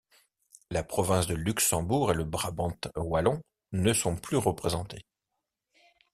[0.71, 5.05] La Province de Luxembourg et le Brabant wallon ne sont plus représentés.